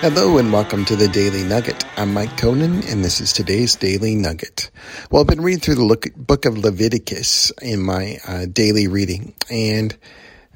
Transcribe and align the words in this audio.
Hello 0.00 0.38
and 0.38 0.50
welcome 0.50 0.86
to 0.86 0.96
the 0.96 1.08
Daily 1.08 1.44
Nugget. 1.44 1.84
I'm 1.98 2.14
Mike 2.14 2.38
Conan 2.38 2.82
and 2.84 3.04
this 3.04 3.20
is 3.20 3.34
today's 3.34 3.76
Daily 3.76 4.14
Nugget. 4.14 4.70
Well, 5.10 5.20
I've 5.20 5.28
been 5.28 5.42
reading 5.42 5.60
through 5.60 5.74
the 5.74 6.12
book 6.16 6.46
of 6.46 6.56
Leviticus 6.56 7.52
in 7.60 7.82
my 7.82 8.16
uh, 8.26 8.46
daily 8.50 8.88
reading 8.88 9.34
and 9.50 9.94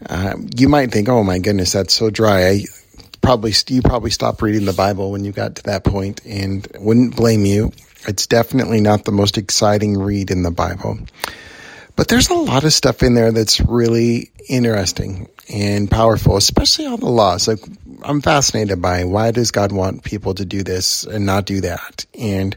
uh, 0.09 0.37
you 0.57 0.71
might 0.71 0.93
think, 0.93 1.11
oh 1.11 1.23
my 1.23 1.41
goodness, 1.41 1.73
that's 1.73 1.93
so 1.93 2.09
dry. 2.09 2.49
I 2.49 2.61
probably, 3.21 3.53
you 3.69 3.83
probably 3.83 4.13
stopped 4.13 4.41
reading 4.41 4.65
the 4.65 4.73
Bible 4.73 5.13
when 5.13 5.27
you 5.27 5.33
got 5.33 5.57
to 5.57 5.63
that 5.65 5.85
point 5.85 6.25
and 6.25 6.67
wouldn't 6.79 7.15
blame 7.15 7.45
you. 7.45 7.71
It's 8.09 8.27
definitely 8.27 8.81
not 8.81 9.05
the 9.05 9.13
most 9.13 9.37
exciting 9.37 9.99
read 9.99 10.31
in 10.31 10.43
the 10.43 10.53
Bible. 10.53 11.01
But 11.97 12.09
there's 12.09 12.31
a 12.31 12.35
lot 12.35 12.65
of 12.65 12.73
stuff 12.73 13.03
in 13.03 13.13
there 13.13 13.31
that's 13.31 13.61
really 13.61 14.31
interesting 14.49 15.29
and 15.53 15.91
powerful, 15.91 16.37
especially 16.37 16.87
all 16.87 16.97
the 16.97 17.11
laws. 17.11 17.47
Like 17.47 17.61
I'm 18.05 18.21
fascinated 18.21 18.81
by 18.83 19.05
why 19.05 19.31
does 19.31 19.51
God 19.51 19.73
want 19.73 20.05
people 20.05 20.35
to 20.35 20.45
do 20.45 20.63
this 20.63 21.05
and 21.05 21.25
not 21.27 21.47
do 21.47 21.63
that? 21.63 22.05
And 22.19 22.57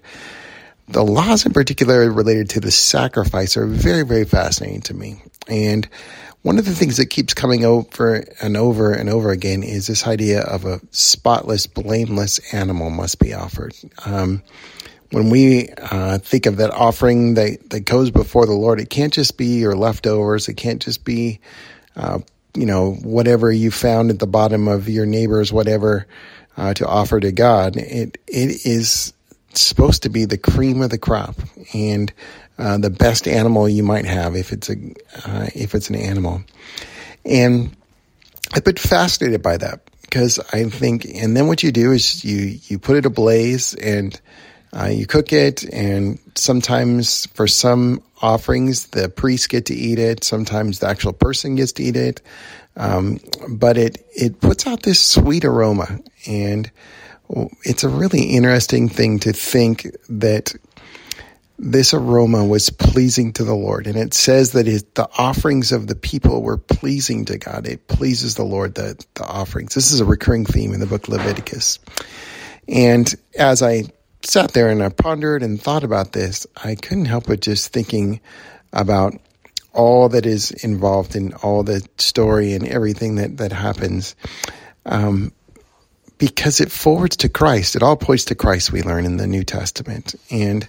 the 0.90 1.04
laws 1.04 1.46
in 1.46 1.54
particular 1.54 2.12
related 2.12 2.50
to 2.52 2.60
the 2.60 2.72
sacrifice 2.72 3.58
are 3.58 3.66
very, 3.66 4.04
very 4.04 4.26
fascinating 4.26 4.82
to 4.82 4.94
me. 4.94 5.22
And 5.48 5.88
one 6.44 6.60
of 6.60 6.66
the 6.66 6.76
things 6.76 6.98
that 6.98 7.08
keeps 7.08 7.34
coming 7.34 7.66
over 7.66 8.24
and 8.42 8.56
over 8.56 8.94
and 8.94 9.10
over 9.10 9.32
again 9.32 9.64
is 9.64 9.88
this 9.88 10.08
idea 10.08 10.42
of 10.42 10.66
a 10.66 10.80
spotless, 10.92 11.68
blameless 11.68 12.54
animal 12.54 12.90
must 12.90 13.20
be 13.20 13.34
offered. 13.34 13.74
Um, 14.06 14.44
when 15.12 15.30
we 15.30 15.70
uh, 15.70 16.20
think 16.20 16.46
of 16.46 16.58
that 16.58 16.72
offering 16.72 17.36
that, 17.36 17.70
that 17.70 17.82
goes 17.82 18.12
before 18.12 18.46
the 18.46 18.54
Lord, 18.54 18.80
it 18.80 18.90
can't 18.90 19.14
just 19.14 19.38
be 19.38 19.60
your 19.60 19.76
leftovers. 19.76 20.48
It 20.48 20.56
can't 20.56 20.82
just 20.82 21.04
be, 21.06 21.40
uh, 21.96 22.20
you 22.58 22.66
know, 22.66 22.94
whatever 22.94 23.52
you 23.52 23.70
found 23.70 24.10
at 24.10 24.20
the 24.20 24.28
bottom 24.28 24.68
of 24.68 24.90
your 24.90 25.06
neighbor's 25.06 25.54
whatever 25.54 26.08
uh, 26.58 26.74
to 26.74 26.88
offer 26.88 27.20
to 27.20 27.32
God. 27.32 27.78
It 27.78 28.18
it 28.28 28.66
is 28.66 29.14
supposed 29.54 30.04
to 30.04 30.10
be 30.10 30.26
the 30.26 30.38
cream 30.38 30.82
of 30.82 30.90
the 30.90 30.98
crop 30.98 31.36
and 31.74 32.12
uh, 32.58 32.78
the 32.78 32.90
best 32.90 33.28
animal 33.28 33.70
you 33.70 33.84
might 33.84 34.06
have 34.06 34.36
if 34.36 34.52
it's 34.52 34.70
a 34.70 34.76
uh, 35.26 35.48
if 35.54 35.76
it's 35.76 35.90
an 35.90 35.96
animal. 35.96 36.42
And 37.24 37.76
I've 38.54 38.64
been 38.64 38.76
fascinated 38.76 39.44
by 39.44 39.58
that 39.58 39.82
because 40.02 40.40
I 40.52 40.66
think, 40.66 41.06
and 41.06 41.36
then 41.36 41.48
what 41.48 41.62
you 41.62 41.72
do 41.72 41.92
is 41.92 42.26
you 42.26 42.60
you 42.68 42.80
put 42.80 42.98
it 42.98 43.06
ablaze 43.06 43.76
and 43.76 44.20
uh, 44.74 44.86
you 44.86 45.06
cook 45.06 45.32
it, 45.34 45.64
and 45.64 46.20
sometimes 46.36 47.26
for 47.28 47.48
some 47.48 48.02
offerings, 48.22 48.88
the 48.88 49.10
priests 49.10 49.48
get 49.48 49.68
to 49.68 49.74
eat 49.74 50.00
it. 50.00 50.24
Sometimes 50.24 50.80
the 50.80 50.88
actual 50.88 51.14
person 51.14 51.56
gets 51.56 51.74
to 51.74 51.84
eat 51.84 51.96
it. 51.96 52.22
Um, 52.76 53.20
but 53.50 53.78
it, 53.78 54.06
it 54.16 54.40
puts 54.40 54.68
out 54.68 54.84
this 54.84 55.00
sweet 55.00 55.46
aroma. 55.46 56.00
And 56.28 56.70
it's 57.64 57.84
a 57.84 57.90
really 57.90 58.24
interesting 58.24 58.90
thing 58.90 59.20
to 59.20 59.34
think 59.34 59.88
that 60.10 60.54
this 61.60 61.94
aroma 61.94 62.46
was 62.46 62.70
pleasing 62.70 63.34
to 63.34 63.44
the 63.44 63.56
Lord. 63.56 63.88
And 63.88 63.98
it 63.98 64.14
says 64.14 64.52
that 64.52 64.68
it, 64.68 64.94
the 64.94 65.10
offerings 65.18 65.72
of 65.72 65.88
the 65.88 65.96
people 65.96 66.44
were 66.44 66.58
pleasing 66.58 67.26
to 67.26 67.38
God. 67.40 67.66
It 67.66 67.88
pleases 67.88 68.36
the 68.36 68.46
Lord, 68.46 68.76
the, 68.76 69.04
the 69.16 69.26
offerings. 69.26 69.74
This 69.74 69.92
is 69.92 70.00
a 70.00 70.06
recurring 70.06 70.46
theme 70.46 70.74
in 70.74 70.80
the 70.80 70.86
book 70.86 71.08
Leviticus. 71.08 71.80
And 72.68 73.12
as 73.38 73.64
I 73.64 73.86
sat 74.24 74.52
there 74.54 74.70
and 74.70 74.84
I 74.84 74.90
pondered 74.90 75.44
and 75.44 75.62
thought 75.62 75.84
about 75.84 76.12
this, 76.12 76.48
I 76.56 76.76
couldn't 76.76 77.06
help 77.06 77.28
but 77.28 77.40
just 77.40 77.72
thinking 77.72 78.20
about 78.74 79.16
all 79.74 80.10
that 80.10 80.26
is 80.26 80.52
involved 80.52 81.16
in 81.16 81.34
all 81.34 81.64
the 81.64 81.88
story 81.98 82.54
and 82.54 82.68
everything 82.68 83.16
that, 83.16 83.38
that 83.38 83.52
happens. 83.52 84.16
Um, 84.86 85.32
because 86.18 86.62
it 86.62 86.72
forwards 86.72 87.18
to 87.18 87.30
Christ. 87.30 87.76
It 87.76 87.84
all 87.84 87.96
points 87.96 88.26
to 88.26 88.36
Christ, 88.36 88.72
we 88.72 88.82
learn 88.82 89.06
in 89.06 89.18
the 89.18 89.28
New 89.28 89.44
Testament. 89.44 90.16
And 90.32 90.68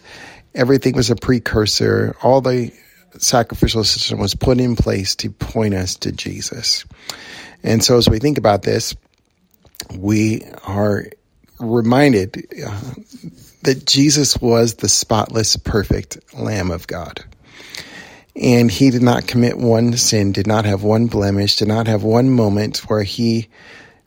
everything 0.54 0.94
was 0.94 1.10
a 1.10 1.16
precursor. 1.16 2.14
All 2.22 2.40
the 2.40 2.72
sacrificial 3.18 3.84
system 3.84 4.18
was 4.18 4.34
put 4.34 4.60
in 4.60 4.76
place 4.76 5.16
to 5.16 5.30
point 5.30 5.74
us 5.74 5.96
to 5.96 6.12
Jesus. 6.12 6.84
And 7.62 7.82
so 7.82 7.96
as 7.96 8.08
we 8.08 8.18
think 8.18 8.36
about 8.36 8.62
this, 8.62 8.94
we 9.96 10.42
are 10.64 11.06
reminded 11.60 12.46
uh, 12.64 12.80
that 13.62 13.86
Jesus 13.86 14.38
was 14.38 14.74
the 14.74 14.88
spotless, 14.88 15.56
perfect 15.56 16.18
Lamb 16.34 16.70
of 16.70 16.86
God. 16.86 17.24
And 18.36 18.70
he 18.70 18.90
did 18.90 19.02
not 19.02 19.26
commit 19.26 19.58
one 19.58 19.96
sin, 19.96 20.32
did 20.32 20.46
not 20.46 20.64
have 20.64 20.82
one 20.82 21.08
blemish, 21.08 21.56
did 21.56 21.68
not 21.68 21.88
have 21.88 22.04
one 22.04 22.30
moment 22.30 22.78
where 22.88 23.02
he 23.02 23.48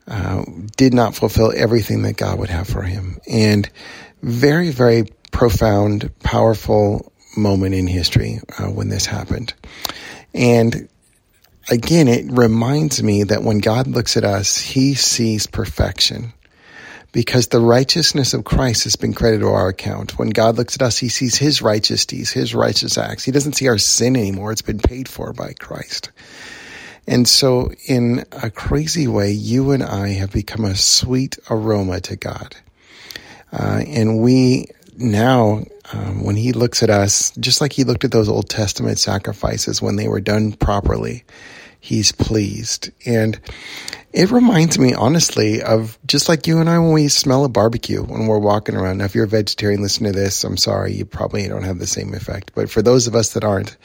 uh, 0.08 0.44
did 0.76 0.94
not 0.94 1.14
fulfill 1.14 1.52
everything 1.54 2.02
that 2.02 2.16
God 2.16 2.38
would 2.38 2.48
have 2.48 2.66
for 2.66 2.82
him. 2.82 3.18
And 3.30 3.68
very, 4.22 4.70
very 4.70 5.04
profound, 5.32 6.10
powerful 6.20 7.12
moment 7.36 7.74
in 7.74 7.86
history 7.86 8.40
uh, 8.58 8.66
when 8.66 8.88
this 8.88 9.06
happened. 9.06 9.52
And 10.34 10.88
again, 11.70 12.08
it 12.08 12.30
reminds 12.30 13.02
me 13.02 13.24
that 13.24 13.42
when 13.42 13.58
God 13.58 13.86
looks 13.86 14.16
at 14.16 14.24
us, 14.24 14.56
he 14.56 14.94
sees 14.94 15.46
perfection 15.46 16.32
because 17.12 17.48
the 17.48 17.60
righteousness 17.60 18.32
of 18.34 18.44
Christ 18.44 18.84
has 18.84 18.96
been 18.96 19.12
credited 19.12 19.42
to 19.42 19.48
our 19.48 19.68
account. 19.68 20.18
When 20.18 20.30
God 20.30 20.56
looks 20.56 20.74
at 20.74 20.82
us, 20.82 20.96
he 20.96 21.08
sees 21.08 21.36
his 21.36 21.60
righteous 21.60 22.06
deeds, 22.06 22.30
his 22.32 22.54
righteous 22.54 22.96
acts. 22.96 23.24
He 23.24 23.32
doesn't 23.32 23.52
see 23.52 23.68
our 23.68 23.78
sin 23.78 24.16
anymore. 24.16 24.50
It's 24.50 24.62
been 24.62 24.78
paid 24.78 25.08
for 25.08 25.32
by 25.32 25.52
Christ. 25.52 26.10
And 27.06 27.28
so 27.28 27.72
in 27.86 28.24
a 28.30 28.50
crazy 28.50 29.08
way, 29.08 29.32
you 29.32 29.72
and 29.72 29.82
I 29.82 30.08
have 30.10 30.32
become 30.32 30.64
a 30.64 30.74
sweet 30.74 31.38
aroma 31.50 32.00
to 32.02 32.16
God. 32.16 32.56
Uh, 33.52 33.82
and 33.86 34.20
we 34.20 34.66
now, 34.96 35.64
um, 35.92 36.24
when 36.24 36.36
he 36.36 36.52
looks 36.52 36.82
at 36.82 36.90
us, 36.90 37.32
just 37.32 37.60
like 37.60 37.72
he 37.72 37.84
looked 37.84 38.04
at 38.04 38.12
those 38.12 38.28
Old 38.28 38.48
Testament 38.48 38.98
sacrifices 38.98 39.82
when 39.82 39.96
they 39.96 40.08
were 40.08 40.20
done 40.20 40.52
properly, 40.52 41.24
he's 41.82 42.12
pleased. 42.12 42.90
And 43.04 43.38
it 44.12 44.30
reminds 44.30 44.78
me, 44.78 44.94
honestly, 44.94 45.62
of 45.62 45.98
just 46.06 46.28
like 46.28 46.46
you 46.46 46.60
and 46.60 46.70
I 46.70 46.78
when 46.78 46.92
we 46.92 47.08
smell 47.08 47.44
a 47.44 47.48
barbecue 47.48 48.02
when 48.02 48.28
we're 48.28 48.38
walking 48.38 48.76
around. 48.76 48.98
Now, 48.98 49.06
if 49.06 49.16
you're 49.16 49.24
a 49.24 49.28
vegetarian, 49.28 49.82
listen 49.82 50.06
to 50.06 50.12
this. 50.12 50.44
I'm 50.44 50.56
sorry, 50.56 50.92
you 50.92 51.04
probably 51.04 51.46
don't 51.48 51.64
have 51.64 51.80
the 51.80 51.86
same 51.88 52.14
effect. 52.14 52.52
But 52.54 52.70
for 52.70 52.82
those 52.82 53.08
of 53.08 53.16
us 53.16 53.32
that 53.32 53.42
aren't, 53.42 53.76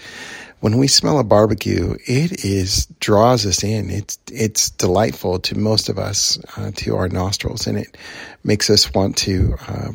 when 0.60 0.78
we 0.78 0.88
smell 0.88 1.18
a 1.18 1.24
barbecue, 1.24 1.96
it 2.06 2.46
is 2.46 2.86
draws 3.00 3.46
us 3.48 3.64
in. 3.64 3.90
It's 3.90 4.20
it's 4.32 4.70
delightful 4.70 5.40
to 5.40 5.58
most 5.58 5.90
of 5.90 5.98
us, 5.98 6.38
uh, 6.56 6.72
to 6.76 6.96
our 6.96 7.10
nostrils, 7.10 7.66
and 7.66 7.80
it 7.80 7.98
makes 8.44 8.70
us 8.70 8.94
want 8.94 9.18
to 9.18 9.56
uh, 9.68 9.92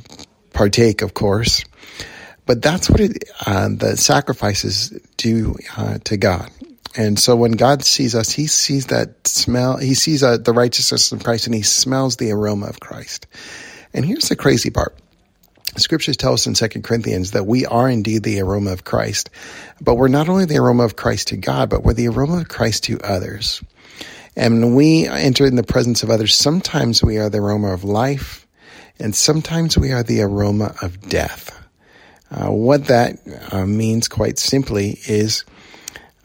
partake, 0.52 1.02
of 1.02 1.14
course. 1.14 1.64
But 2.46 2.62
that's 2.62 2.90
what 2.90 3.00
it, 3.00 3.24
uh, 3.46 3.68
the 3.68 3.96
sacrifices 3.96 4.90
do 5.16 5.56
uh, 5.76 5.98
to 6.04 6.16
God. 6.16 6.50
And 6.96 7.18
so 7.18 7.36
when 7.36 7.52
God 7.52 7.82
sees 7.82 8.14
us, 8.14 8.30
he 8.30 8.46
sees 8.46 8.86
that 8.86 9.26
smell, 9.26 9.78
he 9.78 9.94
sees 9.94 10.22
uh, 10.22 10.36
the 10.36 10.52
righteousness 10.52 11.10
of 11.12 11.24
Christ 11.24 11.46
and 11.46 11.54
he 11.54 11.62
smells 11.62 12.16
the 12.16 12.32
aroma 12.32 12.66
of 12.66 12.80
Christ. 12.80 13.26
And 13.94 14.04
here's 14.04 14.28
the 14.28 14.36
crazy 14.36 14.70
part. 14.70 14.96
Scriptures 15.76 16.18
tell 16.18 16.34
us 16.34 16.46
in 16.46 16.52
2 16.52 16.82
Corinthians 16.82 17.30
that 17.30 17.46
we 17.46 17.64
are 17.64 17.88
indeed 17.88 18.22
the 18.22 18.40
aroma 18.40 18.72
of 18.72 18.84
Christ, 18.84 19.30
but 19.80 19.94
we're 19.94 20.08
not 20.08 20.28
only 20.28 20.44
the 20.44 20.58
aroma 20.58 20.84
of 20.84 20.96
Christ 20.96 21.28
to 21.28 21.38
God, 21.38 21.70
but 21.70 21.82
we're 21.82 21.94
the 21.94 22.08
aroma 22.08 22.38
of 22.38 22.48
Christ 22.48 22.84
to 22.84 23.00
others. 23.00 23.62
And 24.36 24.62
when 24.62 24.74
we 24.74 25.06
enter 25.08 25.46
in 25.46 25.56
the 25.56 25.62
presence 25.62 26.02
of 26.02 26.10
others, 26.10 26.34
sometimes 26.34 27.02
we 27.02 27.18
are 27.18 27.30
the 27.30 27.38
aroma 27.38 27.72
of 27.72 27.84
life, 27.84 28.46
and 28.98 29.14
sometimes 29.14 29.78
we 29.78 29.92
are 29.92 30.02
the 30.02 30.20
aroma 30.20 30.74
of 30.82 31.08
death. 31.08 31.58
Uh, 32.30 32.50
what 32.50 32.86
that 32.86 33.18
uh, 33.50 33.64
means, 33.66 34.08
quite 34.08 34.38
simply, 34.38 34.98
is 35.06 35.44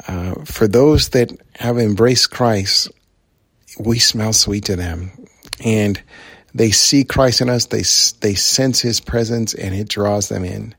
uh, 0.07 0.35
for 0.45 0.67
those 0.67 1.09
that 1.09 1.31
have 1.55 1.77
embraced 1.77 2.31
Christ, 2.31 2.89
we 3.79 3.99
smell 3.99 4.33
sweet 4.33 4.65
to 4.65 4.75
them. 4.75 5.11
And 5.63 6.01
they 6.53 6.71
see 6.71 7.03
Christ 7.03 7.41
in 7.41 7.49
us, 7.49 7.65
they, 7.65 7.83
they 8.21 8.35
sense 8.35 8.79
his 8.79 8.99
presence, 8.99 9.53
and 9.53 9.75
it 9.75 9.89
draws 9.89 10.29
them 10.29 10.43
in. 10.43 10.75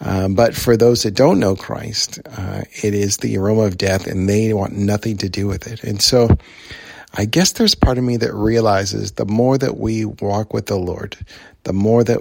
Uh, 0.00 0.28
but 0.28 0.54
for 0.54 0.76
those 0.76 1.02
that 1.02 1.14
don't 1.14 1.38
know 1.38 1.56
Christ, 1.56 2.20
uh, 2.36 2.62
it 2.82 2.94
is 2.94 3.18
the 3.18 3.36
aroma 3.36 3.62
of 3.62 3.76
death, 3.76 4.06
and 4.06 4.28
they 4.28 4.52
want 4.54 4.72
nothing 4.72 5.18
to 5.18 5.28
do 5.28 5.46
with 5.46 5.66
it. 5.66 5.82
And 5.84 6.00
so, 6.00 6.38
I 7.14 7.24
guess 7.24 7.52
there's 7.52 7.74
part 7.74 7.98
of 7.98 8.04
me 8.04 8.16
that 8.18 8.32
realizes 8.32 9.12
the 9.12 9.26
more 9.26 9.58
that 9.58 9.76
we 9.76 10.04
walk 10.04 10.54
with 10.54 10.66
the 10.66 10.78
Lord, 10.78 11.16
the 11.64 11.72
more 11.72 12.04
that 12.04 12.20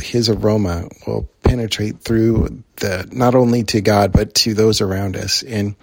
his 0.00 0.28
aroma 0.28 0.88
will 1.06 1.28
penetrate 1.42 2.00
through 2.00 2.62
the 2.76 3.08
not 3.12 3.34
only 3.34 3.64
to 3.64 3.80
God 3.80 4.12
but 4.12 4.34
to 4.34 4.54
those 4.54 4.80
around 4.80 5.16
us. 5.16 5.42
And 5.42 5.74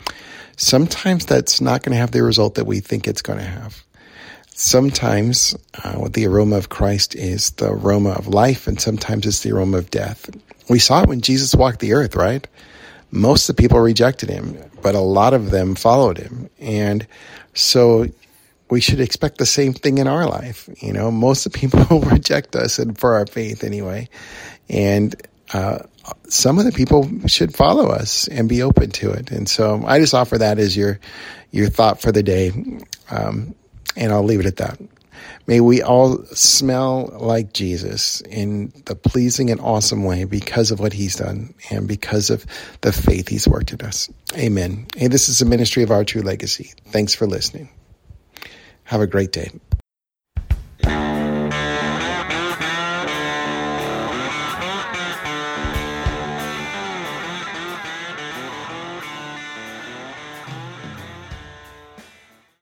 sometimes 0.58 1.26
that's 1.26 1.62
not 1.62 1.84
going 1.84 1.94
to 1.94 2.00
have 2.00 2.12
the 2.12 2.24
result 2.24 2.56
that 2.56 2.66
we 2.66 2.80
think 2.80 3.08
it's 3.08 3.22
going 3.22 3.40
to 3.40 3.46
have. 3.46 3.84
Sometimes 4.56 5.56
uh, 5.84 5.94
what 5.94 6.14
the 6.14 6.28
aroma 6.28 6.58
of 6.58 6.70
Christ 6.70 7.16
is 7.16 7.52
the 7.52 7.72
aroma 7.72 8.12
of 8.12 8.28
life, 8.28 8.68
and 8.68 8.80
sometimes 8.80 9.26
it's 9.26 9.42
the 9.42 9.52
aroma 9.52 9.78
of 9.78 9.90
death. 9.90 10.30
We 10.70 10.78
saw 10.78 11.02
it 11.02 11.10
when 11.10 11.22
Jesus 11.22 11.56
walked 11.56 11.80
the 11.80 11.94
earth, 11.94 12.16
right? 12.16 12.48
Most 13.10 13.50
of 13.50 13.56
the 13.56 13.62
people 13.62 13.80
rejected 13.80 14.30
him, 14.30 14.58
but 14.82 14.94
a 14.94 15.00
lot 15.00 15.34
of 15.34 15.50
them 15.50 15.74
followed 15.74 16.20
him. 16.20 16.50
And 16.60 17.08
so 17.56 18.08
we 18.74 18.82
should 18.82 19.00
expect 19.00 19.38
the 19.38 19.46
same 19.46 19.72
thing 19.72 20.00
in 20.00 20.08
our 20.08 20.26
life. 20.26 20.68
You 20.82 20.94
know, 20.94 21.12
most 21.12 21.46
of 21.46 21.54
the 21.54 21.60
people 21.60 22.00
reject 22.10 22.56
us 22.56 22.80
and 22.80 22.98
for 22.98 23.14
our 23.14 23.28
faith 23.28 23.64
anyway. 23.64 24.10
And, 24.68 25.16
uh, 25.54 25.80
some 26.28 26.58
of 26.58 26.66
the 26.66 26.72
people 26.72 27.08
should 27.28 27.56
follow 27.56 27.90
us 27.90 28.28
and 28.28 28.50
be 28.50 28.64
open 28.64 28.90
to 28.90 29.12
it. 29.12 29.32
And 29.32 29.48
so 29.48 29.84
I 29.86 30.00
just 30.00 30.16
offer 30.16 30.40
that 30.40 30.58
as 30.58 30.76
your, 30.76 31.00
your 31.52 31.70
thought 31.70 32.02
for 32.02 32.12
the 32.12 32.24
day. 32.24 32.52
Um, 33.12 33.54
and 33.96 34.12
I'll 34.12 34.24
leave 34.24 34.40
it 34.40 34.48
at 34.48 34.58
that. 34.58 34.82
May 35.46 35.60
we 35.60 35.84
all 35.84 36.18
smell 36.34 37.16
like 37.20 37.54
Jesus 37.54 38.22
in 38.22 38.74
the 38.86 38.96
pleasing 38.96 39.52
and 39.52 39.62
awesome 39.62 40.04
way 40.04 40.26
because 40.26 40.72
of 40.72 40.80
what 40.80 40.94
he's 40.94 41.16
done 41.16 41.54
and 41.70 41.88
because 41.88 42.32
of 42.32 42.46
the 42.82 42.92
faith 42.92 43.28
he's 43.28 43.48
worked 43.48 43.72
in 43.72 43.82
us. 43.82 44.10
Amen. 44.36 44.88
Hey, 44.96 45.08
this 45.08 45.30
is 45.30 45.40
the 45.40 45.46
ministry 45.46 45.84
of 45.84 45.92
our 45.92 46.04
true 46.04 46.24
legacy. 46.24 46.74
Thanks 46.88 47.14
for 47.14 47.28
listening. 47.28 47.70
Have 48.86 49.02
a 49.02 49.08
great 49.08 49.32
day. 49.32 49.52